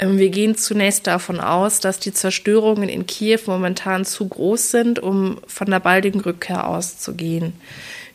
[0.00, 4.98] Ähm, wir gehen zunächst davon aus, dass die Zerstörungen in Kiew momentan zu groß sind,
[4.98, 7.52] um von der baldigen Rückkehr auszugehen.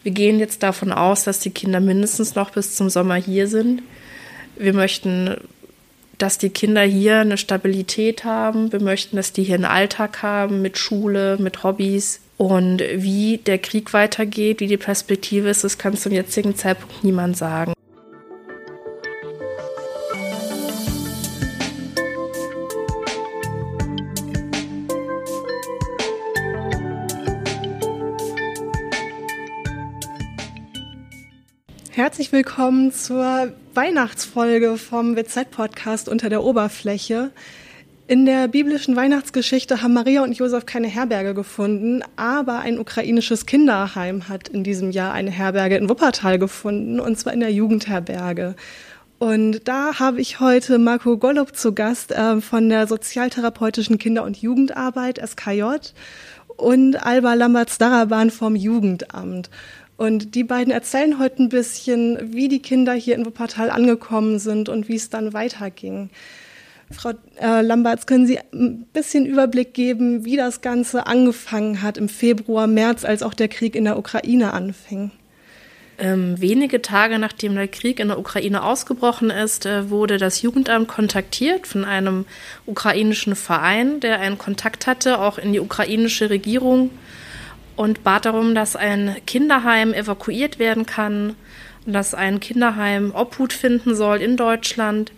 [0.03, 3.81] Wir gehen jetzt davon aus, dass die Kinder mindestens noch bis zum Sommer hier sind.
[4.57, 5.35] Wir möchten,
[6.17, 8.71] dass die Kinder hier eine Stabilität haben.
[8.71, 12.21] Wir möchten, dass die hier einen Alltag haben mit Schule, mit Hobbys.
[12.37, 17.37] Und wie der Krieg weitergeht, wie die Perspektive ist, das kann zum jetzigen Zeitpunkt niemand
[17.37, 17.74] sagen.
[32.25, 37.29] Herzlich willkommen zur Weihnachtsfolge vom WZ-Podcast unter der Oberfläche.
[38.07, 44.27] In der biblischen Weihnachtsgeschichte haben Maria und Josef keine Herberge gefunden, aber ein ukrainisches Kinderheim
[44.27, 48.55] hat in diesem Jahr eine Herberge in Wuppertal gefunden, und zwar in der Jugendherberge.
[49.19, 54.37] Und da habe ich heute Marco Golub zu Gast äh, von der sozialtherapeutischen Kinder- und
[54.37, 55.61] Jugendarbeit SKJ
[56.57, 59.51] und Alba Lamberts-Daraban vom Jugendamt.
[59.97, 64.67] Und die beiden erzählen heute ein bisschen, wie die Kinder hier in Wuppertal angekommen sind
[64.67, 66.09] und wie es dann weiterging.
[66.91, 72.09] Frau äh, Lamberts, können Sie ein bisschen Überblick geben, wie das Ganze angefangen hat im
[72.09, 75.11] Februar, März, als auch der Krieg in der Ukraine anfing?
[75.97, 80.89] Ähm, wenige Tage nachdem der Krieg in der Ukraine ausgebrochen ist, äh, wurde das Jugendamt
[80.89, 82.25] kontaktiert von einem
[82.65, 86.91] ukrainischen Verein, der einen Kontakt hatte, auch in die ukrainische Regierung
[87.75, 91.35] und bat darum, dass ein Kinderheim evakuiert werden kann
[91.85, 95.11] und dass ein Kinderheim Obhut finden soll in Deutschland.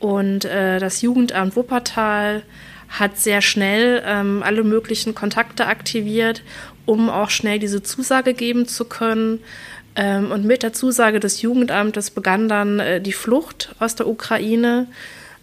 [0.00, 2.42] Und äh, das Jugendamt Wuppertal
[2.88, 6.42] hat sehr schnell ähm, alle möglichen Kontakte aktiviert,
[6.86, 9.40] um auch schnell diese Zusage geben zu können.
[9.96, 14.88] Ähm, und mit der Zusage des Jugendamtes begann dann äh, die Flucht aus der Ukraine.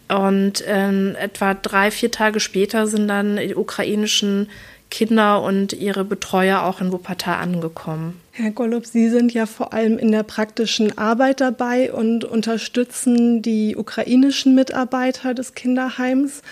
[0.07, 4.49] Und ähm, etwa drei, vier Tage später sind dann die ukrainischen
[4.91, 8.19] Kinder und ihre Betreuer auch in Wuppertal angekommen.
[8.31, 13.75] Herr Golub, Sie sind ja vor allem in der praktischen Arbeit dabei und unterstützen die
[13.75, 16.43] ukrainischen Mitarbeiter des Kinderheims.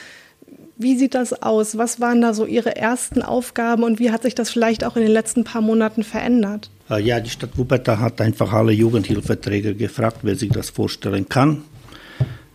[0.77, 1.77] Wie sieht das aus?
[1.77, 5.03] Was waren da so Ihre ersten Aufgaben und wie hat sich das vielleicht auch in
[5.03, 6.69] den letzten paar Monaten verändert?
[6.89, 11.63] Äh, ja, die Stadt Wuppertal hat einfach alle Jugendhilfeträger gefragt, wer sich das vorstellen kann.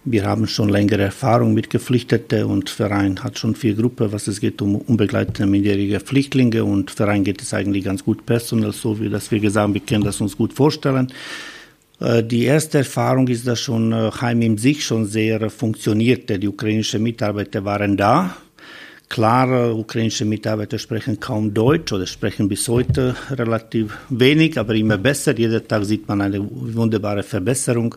[0.06, 4.38] Wir haben schon längere Erfahrung mit Geflüchteten und Verein hat schon vier Gruppen, was es
[4.38, 9.08] geht um unbegleitete minderjährige Flüchtlinge und Verein geht es eigentlich ganz gut personell, so wie
[9.08, 11.10] das wir gesagt haben, wir können das uns gut vorstellen.
[12.00, 16.38] Äh, die erste Erfahrung ist, dass schon äh, Heim in sich schon sehr funktionierte.
[16.38, 18.36] Die ukrainischen Mitarbeiter waren da
[19.14, 25.38] Klar, ukrainische Mitarbeiter sprechen kaum Deutsch oder sprechen bis heute relativ wenig, aber immer besser.
[25.38, 27.94] Jeden Tag sieht man eine wunderbare Verbesserung.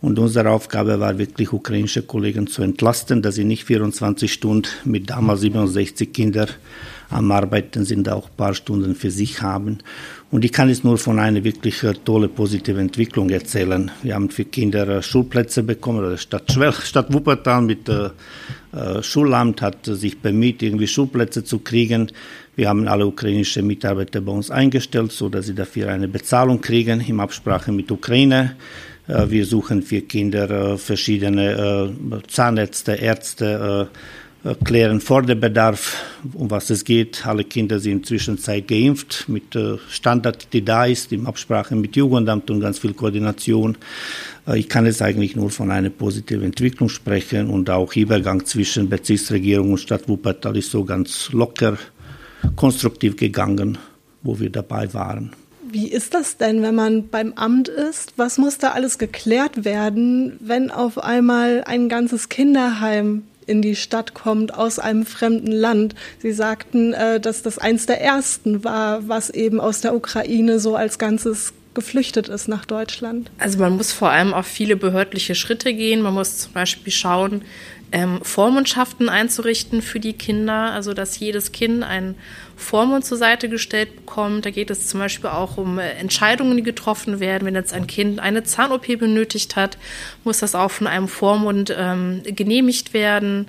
[0.00, 5.08] Und unsere Aufgabe war wirklich, ukrainische Kollegen zu entlasten, dass sie nicht 24 Stunden mit
[5.08, 6.48] damals 67 Kindern
[7.08, 9.78] am Arbeiten sind, auch ein paar Stunden für sich haben.
[10.30, 13.90] Und ich kann jetzt nur von einer wirklich äh, tolle positive Entwicklung erzählen.
[14.02, 16.52] Wir haben für Kinder äh, Schulplätze bekommen, oder Stadt,
[16.82, 18.10] Stadt Wuppertal mit äh,
[18.72, 22.10] äh, Schulamt hat sich bemüht, irgendwie Schulplätze zu kriegen.
[22.56, 27.00] Wir haben alle ukrainische Mitarbeiter bei uns eingestellt, so dass sie dafür eine Bezahlung kriegen,
[27.00, 28.56] in Absprache mit Ukraine.
[29.06, 31.92] Wir suchen für Kinder verschiedene
[32.26, 33.88] Zahnärzte, Ärzte,
[34.64, 35.96] klären vor der Bedarf,
[36.34, 37.26] um was es geht.
[37.26, 39.58] Alle Kinder sind inzwischen Zeit geimpft mit
[39.88, 43.76] Standard, die da ist, in Absprache mit Jugendamt und ganz viel Koordination.
[44.46, 48.88] Äh, ich kann jetzt eigentlich nur von einer positiven Entwicklung sprechen und auch Übergang zwischen
[48.88, 51.78] Bezirksregierung und Stadt Wuppertal ist so ganz locker,
[52.54, 53.78] konstruktiv gegangen,
[54.22, 55.32] wo wir dabei waren.
[55.68, 58.12] Wie ist das denn, wenn man beim Amt ist?
[58.16, 64.14] Was muss da alles geklärt werden, wenn auf einmal ein ganzes Kinderheim in die Stadt
[64.14, 65.94] kommt aus einem fremden Land.
[66.18, 70.76] Sie sagten, äh, dass das eins der ersten war, was eben aus der Ukraine so
[70.76, 73.30] als Ganzes geflüchtet ist nach Deutschland?
[73.38, 76.02] Also man muss vor allem auf viele behördliche Schritte gehen.
[76.02, 77.42] Man muss zum Beispiel schauen,
[77.92, 82.16] ähm, Vormundschaften einzurichten für die Kinder, also dass jedes Kind einen
[82.56, 84.44] Vormund zur Seite gestellt bekommt.
[84.44, 87.46] Da geht es zum Beispiel auch um äh, Entscheidungen, die getroffen werden.
[87.46, 89.78] Wenn jetzt ein Kind eine Zahn-OP benötigt hat,
[90.24, 93.48] muss das auch von einem Vormund ähm, genehmigt werden.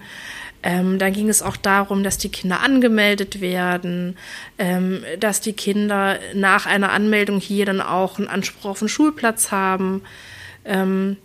[0.63, 4.17] Ähm, dann ging es auch darum, dass die Kinder angemeldet werden,
[4.57, 9.51] ähm, dass die Kinder nach einer Anmeldung hier dann auch einen Anspruch auf einen Schulplatz
[9.51, 10.01] haben.
[10.65, 11.17] Ähm,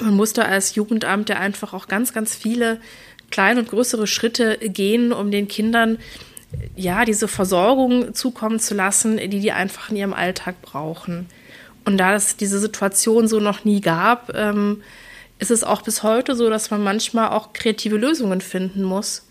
[0.00, 2.80] man musste als Jugendamt ja einfach auch ganz, ganz viele
[3.30, 5.98] kleine und größere Schritte gehen, um den Kindern
[6.76, 11.26] ja diese Versorgung zukommen zu lassen, die die einfach in ihrem Alltag brauchen.
[11.84, 14.82] Und da es diese Situation so noch nie gab, ähm,
[15.38, 19.26] ist es auch bis heute so, dass man manchmal auch kreative Lösungen finden muss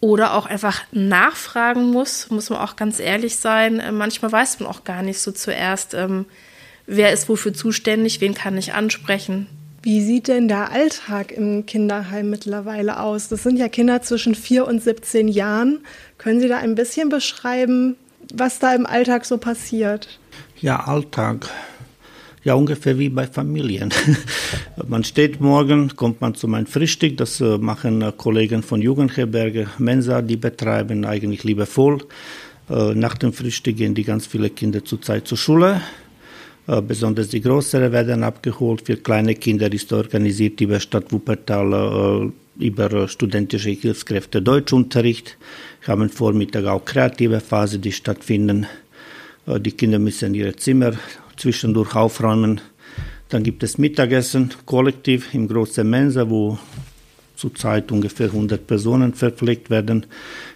[0.00, 3.80] oder auch einfach nachfragen muss, muss man auch ganz ehrlich sein.
[3.80, 6.26] Äh, manchmal weiß man auch gar nicht so zuerst, ähm,
[6.86, 9.46] wer ist wofür zuständig, wen kann ich ansprechen.
[9.82, 13.28] Wie sieht denn der Alltag im Kinderheim mittlerweile aus?
[13.28, 15.80] Das sind ja Kinder zwischen vier und 17 Jahren.
[16.18, 17.96] Können Sie da ein bisschen beschreiben,
[18.34, 20.20] was da im Alltag so passiert?
[20.60, 21.48] Ja, Alltag
[22.44, 23.90] ja ungefähr wie bei Familien.
[24.88, 29.68] man steht morgen, kommt man zu meinem Frühstück, das äh, machen äh, Kollegen von Jugendherberge
[29.78, 31.98] Mensa, die betreiben eigentlich liebevoll.
[32.68, 35.80] Äh, nach dem Frühstück gehen die ganz viele Kinder zurzeit zur Schule.
[36.86, 38.82] Besonders die Größeren werden abgeholt.
[38.86, 45.36] Für kleine Kinder ist organisiert über Stadt Wuppertal über studentische Hilfskräfte Deutschunterricht.
[45.84, 48.66] Haben Vormittag auch kreative Phase, die stattfinden.
[49.46, 50.92] Die Kinder müssen ihre Zimmer
[51.36, 52.60] zwischendurch aufräumen.
[53.30, 56.56] Dann gibt es Mittagessen, kollektiv im großen Mensa, wo
[57.40, 60.06] zurzeit ungefähr 100 Personen verpflegt werden.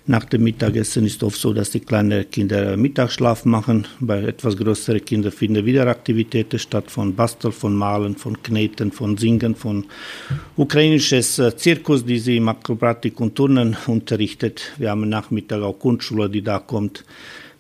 [0.07, 3.87] Nach dem Mittagessen ist oft so, dass die kleinen Kinder Mittagsschlaf machen.
[4.01, 9.17] Bei etwas größeren Kindern finden wieder Aktivitäten statt, von Basteln, von Malen, von Kneten, von
[9.17, 9.87] Singen, von
[10.57, 14.73] ukrainisches äh, Zirkus, die sie im Akrobatik und Turnen unterrichtet.
[14.77, 17.05] Wir haben Nachmittag auch Kunstschule, die da kommt.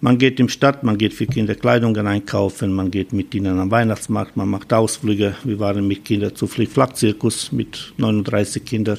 [0.04, 3.58] Man geht in die Stadt, man geht für Kinder Kleidungen einkaufen, man geht mit ihnen
[3.58, 5.34] am Weihnachtsmarkt, man macht Ausflüge.
[5.44, 8.98] Wir waren mit Kindern zu Flick-Flack-Zirkus mit 39 Kindern.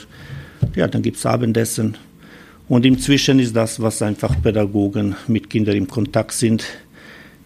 [0.75, 1.95] Ja, dann gibt es Abendessen.
[2.67, 6.65] Und inzwischen ist das, was einfach Pädagogen mit Kindern im Kontakt sind,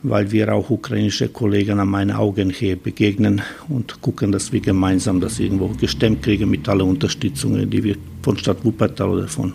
[0.04, 5.20] weil wir auch ukrainische Kollegen an meinen Augen hier begegnen und gucken, dass wir gemeinsam
[5.20, 9.52] das irgendwo gestemmt kriegen mit allen Unterstützungen, die wir von Stadt Wuppertal oder von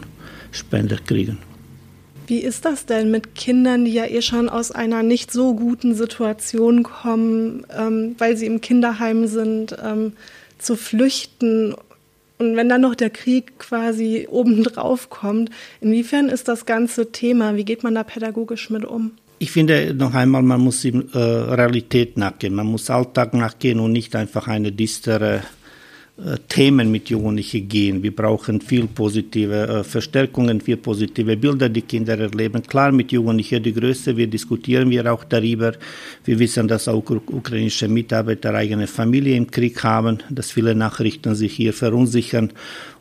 [0.52, 1.38] Spender kriegen.
[2.26, 5.94] Wie ist das denn mit Kindern, die ja eh schon aus einer nicht so guten
[5.94, 10.12] Situation kommen, ähm, weil sie im Kinderheim sind, ähm,
[10.58, 11.74] zu flüchten?
[12.38, 15.50] Und wenn dann noch der Krieg quasi obendrauf kommt,
[15.80, 19.12] inwiefern ist das ganze Thema, wie geht man da pädagogisch mit um?
[19.38, 23.92] Ich finde noch einmal, man muss in äh, Realität nachgehen, man muss Alltag nachgehen und
[23.92, 25.42] nicht einfach eine distere
[26.48, 28.00] Themen mit Jugendlichen gehen.
[28.00, 32.62] Wir brauchen viel positive äh, Verstärkungen, viel positive Bilder, die Kinder erleben.
[32.62, 35.72] Klar, mit Jugendlichen die Größe, wir diskutieren wir auch darüber.
[36.24, 41.54] Wir wissen, dass auch ukrainische Mitarbeiter eigene Familie im Krieg haben, dass viele Nachrichten sich
[41.54, 42.52] hier verunsichern.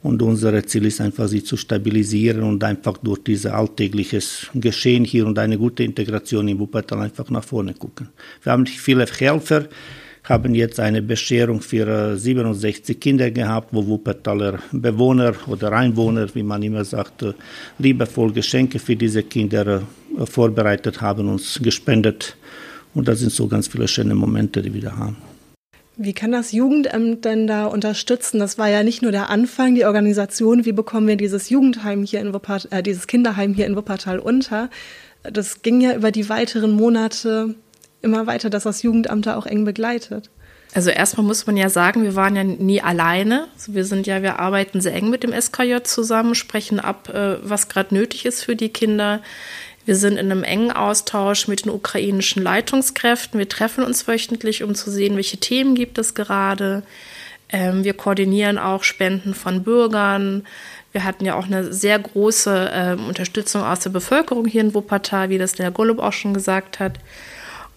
[0.01, 5.27] Und unser Ziel ist einfach, sie zu stabilisieren und einfach durch dieses alltägliches Geschehen hier
[5.27, 8.09] und eine gute Integration in Wuppertal einfach nach vorne gucken.
[8.41, 9.67] Wir haben viele Helfer,
[10.23, 16.63] haben jetzt eine Bescherung für 67 Kinder gehabt, wo Wuppertaler Bewohner oder Einwohner, wie man
[16.63, 17.25] immer sagt,
[17.77, 19.83] liebevoll Geschenke für diese Kinder
[20.17, 22.37] äh, vorbereitet haben, uns gespendet.
[22.93, 25.17] Und das sind so ganz viele schöne Momente, die wir da haben.
[25.95, 28.39] Wie kann das Jugendamt denn da unterstützen?
[28.39, 32.21] Das war ja nicht nur der Anfang, die Organisation, wie bekommen wir dieses Jugendheim hier
[32.21, 34.69] in Wuppertal, äh, dieses Kinderheim hier in Wuppertal unter?
[35.23, 37.55] Das ging ja über die weiteren Monate
[38.03, 40.29] immer weiter, dass das Jugendamt da auch eng begleitet.
[40.75, 43.47] Also erstmal muss man ja sagen, wir waren ja nie alleine.
[43.53, 47.37] Also wir sind ja, wir arbeiten sehr eng mit dem SKJ zusammen, sprechen ab, äh,
[47.43, 49.21] was gerade nötig ist für die Kinder.
[49.85, 53.37] Wir sind in einem engen Austausch mit den ukrainischen Leitungskräften.
[53.37, 56.83] Wir treffen uns wöchentlich, um zu sehen, welche Themen gibt es gerade.
[57.49, 60.47] Ähm, wir koordinieren auch Spenden von Bürgern.
[60.91, 65.29] Wir hatten ja auch eine sehr große ähm, Unterstützung aus der Bevölkerung hier in Wuppertal,
[65.29, 66.93] wie das der Golub auch schon gesagt hat.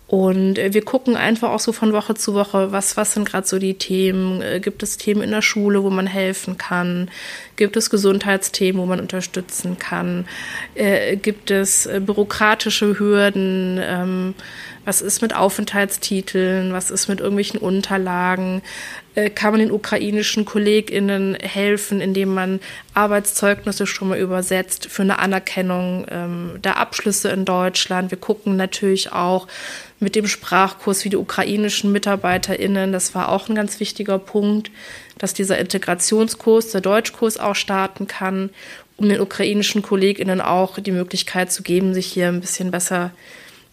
[0.09, 3.47] Und äh, wir gucken einfach auch so von Woche zu Woche, was, was sind gerade
[3.47, 4.41] so die Themen?
[4.41, 7.11] Äh, gibt es Themen in der Schule, wo man helfen kann?
[7.57, 10.27] Gibt es Gesundheitsthemen, wo man unterstützen kann?
[10.75, 13.81] Äh, gibt es äh, bürokratische Hürden?
[13.83, 14.35] Ähm,
[14.87, 16.73] was ist mit Aufenthaltstiteln?
[16.73, 18.63] Was ist mit irgendwelchen Unterlagen?
[19.17, 22.61] Äh, kann man den ukrainischen KollegInnen helfen, indem man
[22.95, 28.13] Arbeitszeugnisse schon mal übersetzt für eine Anerkennung ähm, der Abschlüsse in Deutschland?
[28.13, 29.49] Wir gucken natürlich auch
[29.99, 32.93] mit dem Sprachkurs wie die ukrainischen MitarbeiterInnen.
[32.93, 34.71] Das war auch ein ganz wichtiger Punkt,
[35.19, 38.51] dass dieser Integrationskurs, der Deutschkurs auch starten kann,
[38.99, 43.11] um den ukrainischen KollegInnen auch die Möglichkeit zu geben, sich hier ein bisschen besser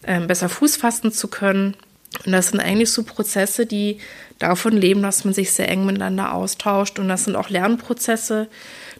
[0.06, 1.76] ähm, besser Fuß fassen zu können.
[2.24, 3.98] Und das sind eigentlich so Prozesse, die
[4.38, 6.98] davon leben, dass man sich sehr eng miteinander austauscht.
[6.98, 8.48] Und das sind auch Lernprozesse,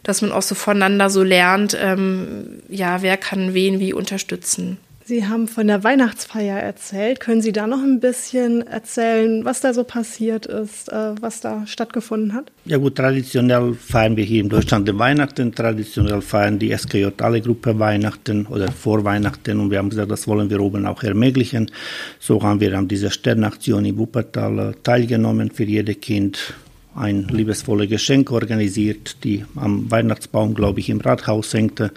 [0.03, 4.77] dass man auch so voneinander so lernt, ähm, ja, wer kann wen wie unterstützen.
[5.07, 7.19] Sie haben von der Weihnachtsfeier erzählt.
[7.19, 11.67] Können Sie da noch ein bisschen erzählen, was da so passiert ist, äh, was da
[11.67, 12.51] stattgefunden hat?
[12.65, 15.53] Ja gut, traditionell feiern wir hier in Deutschland den Weihnachten.
[15.53, 19.59] Traditionell feiern die SKJ alle Gruppe Weihnachten oder vor Weihnachten.
[19.59, 21.69] Und wir haben gesagt, das wollen wir oben auch ermöglichen.
[22.17, 26.55] So haben wir an dieser Sternaktion in Wuppertal teilgenommen für jedes Kind
[26.95, 31.91] ein liebesvolles Geschenk organisiert, die am Weihnachtsbaum, glaube ich, im Rathaus hängte.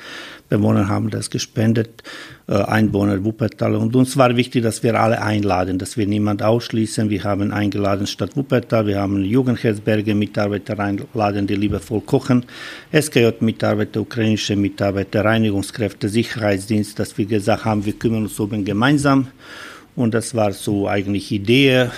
[0.49, 2.03] Bewohner haben das gespendet,
[2.49, 3.77] äh, Einwohner Wuppertal.
[3.77, 7.11] Und uns war wichtig, dass wir alle einladen, dass wir niemand ausschließen.
[7.11, 12.45] Wir haben eingeladen Stadt Wuppertal, wir haben Jugendherzberge Mitarbeiter einladen, die liebevoll kochen,
[12.93, 19.29] SKJ-Mitarbeiter, ukrainische Mitarbeiter, Reinigungskräfte, Sicherheitsdienst, dass wir gesagt haben, wir kümmern uns oben gemeinsam.
[19.95, 21.89] Und das war so eigentlich Idee.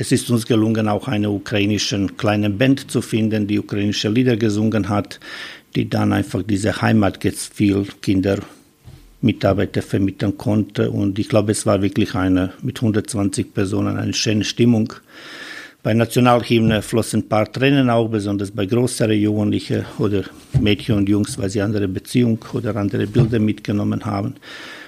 [0.00, 4.88] Es ist uns gelungen, auch eine ukrainische kleine Band zu finden, die ukrainische Lieder gesungen
[4.88, 5.20] hat,
[5.76, 8.38] die dann einfach diese Heimatgefühl Kinder
[9.20, 10.90] Mitarbeiter vermitteln konnte.
[10.90, 14.90] Und ich glaube, es war wirklich eine mit 120 Personen eine schöne Stimmung.
[15.82, 20.22] Bei Nationalhymne flossen ein paar Tränen auch, besonders bei größeren Jugendlichen oder
[20.58, 24.36] Mädchen und Jungs, weil sie andere Beziehungen oder andere Bilder mitgenommen haben.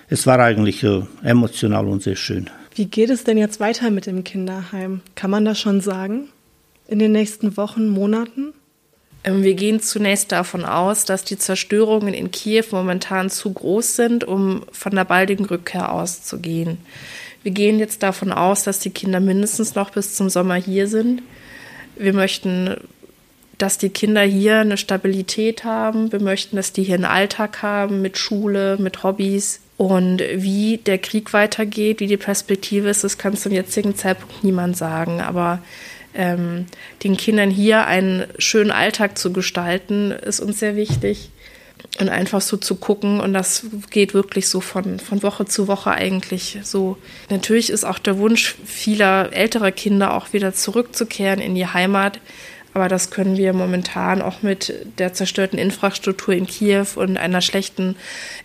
[0.08, 2.48] Es war eigentlich äh, emotional und sehr schön.
[2.74, 5.02] Wie geht es denn jetzt weiter mit dem Kinderheim?
[5.14, 6.28] Kann man das schon sagen?
[6.88, 8.54] In den nächsten Wochen, Monaten?
[9.24, 14.24] Ähm, wir gehen zunächst davon aus, dass die Zerstörungen in Kiew momentan zu groß sind,
[14.24, 16.78] um von der baldigen Rückkehr auszugehen.
[17.42, 21.22] Wir gehen jetzt davon aus, dass die Kinder mindestens noch bis zum Sommer hier sind.
[21.96, 22.76] Wir möchten,
[23.58, 26.10] dass die Kinder hier eine Stabilität haben.
[26.12, 29.60] Wir möchten, dass die hier einen Alltag haben mit Schule, mit Hobbys.
[29.82, 34.76] Und wie der Krieg weitergeht, wie die Perspektive ist, das kann zum jetzigen Zeitpunkt niemand
[34.76, 35.20] sagen.
[35.20, 35.58] Aber
[36.14, 36.66] ähm,
[37.02, 41.30] den Kindern hier einen schönen Alltag zu gestalten, ist uns sehr wichtig.
[41.98, 45.90] Und einfach so zu gucken, und das geht wirklich so von, von Woche zu Woche
[45.90, 46.96] eigentlich so.
[47.28, 52.20] Natürlich ist auch der Wunsch vieler älterer Kinder auch wieder zurückzukehren in die Heimat.
[52.74, 57.96] Aber das können wir momentan auch mit der zerstörten Infrastruktur in Kiew und einer schlechten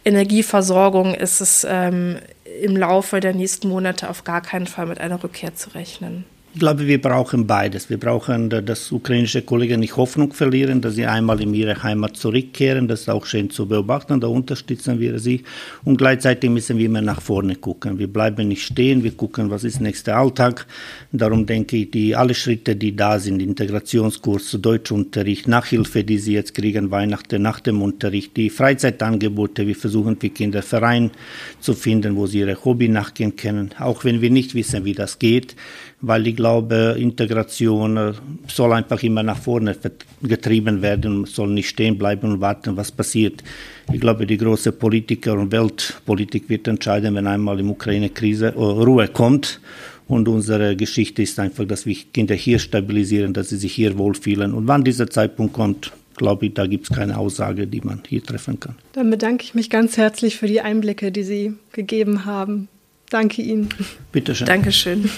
[0.03, 2.17] Energieversorgung ist es ähm,
[2.61, 6.25] im Laufe der nächsten Monate auf gar keinen Fall mit einer Rückkehr zu rechnen.
[6.57, 7.87] Ich glaube, wir brauchen beides.
[7.87, 12.87] Wir brauchen, dass ukrainische Kollegen nicht Hoffnung verlieren, dass sie einmal in ihre Heimat zurückkehren.
[12.87, 14.19] Das ist auch schön zu beobachten.
[14.19, 15.43] Da unterstützen wir sie.
[15.85, 17.99] Und gleichzeitig müssen wir immer nach vorne gucken.
[17.99, 19.03] Wir bleiben nicht stehen.
[19.03, 20.65] Wir gucken, was ist nächster Alltag.
[21.11, 26.55] Darum denke ich, die alle Schritte, die da sind, Integrationskurs, Deutschunterricht, Nachhilfe, die sie jetzt
[26.55, 29.67] kriegen, Weihnachten nach dem Unterricht, die Freizeitangebote.
[29.67, 31.11] Wir versuchen für Kinder Verein
[31.59, 33.75] zu finden, wo sie ihre Hobby nachgehen können.
[33.77, 35.55] Auch wenn wir nicht wissen, wie das geht
[36.01, 38.13] weil ich glaube, Integration äh,
[38.47, 39.75] soll einfach immer nach vorne
[40.21, 43.43] getrieben werden, soll nicht stehen bleiben und warten, was passiert.
[43.91, 49.07] Ich glaube, die große Politiker und Weltpolitik wird entscheiden, wenn einmal im Ukraine-Krise äh, Ruhe
[49.07, 49.59] kommt.
[50.07, 54.53] Und unsere Geschichte ist einfach, dass wir Kinder hier stabilisieren, dass sie sich hier wohlfühlen.
[54.53, 58.23] Und wann dieser Zeitpunkt kommt, glaube ich, da gibt es keine Aussage, die man hier
[58.23, 58.75] treffen kann.
[58.93, 62.69] Dann bedanke ich mich ganz herzlich für die Einblicke, die Sie gegeben haben.
[63.09, 63.69] Danke Ihnen.
[64.11, 64.47] Bitte schön.
[64.47, 65.09] Dankeschön.